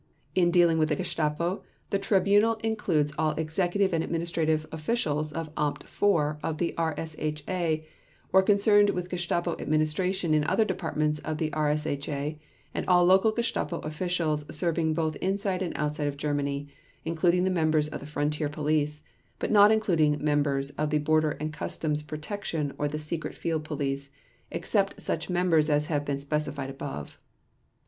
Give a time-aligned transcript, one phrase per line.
[0.33, 5.83] In dealing with the Gestapo the Tribunal includes all executive and administrative officials of Amt
[5.83, 7.85] IV of the RSHA
[8.33, 12.39] or concerned with Gestapo administration in other departments of the RSHA
[12.73, 16.67] and all local Gestapo officials serving both inside and outside of Germany,
[17.05, 19.03] including the members of the Frontier Police,
[19.37, 23.63] but not including the members of the Border and Customs Protection or the Secret Field
[23.65, 24.09] Police,
[24.49, 27.19] except such members as have been specified above.